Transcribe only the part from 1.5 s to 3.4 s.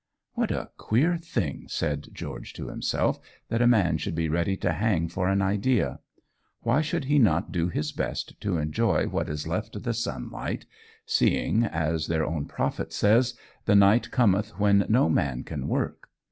said George to himself,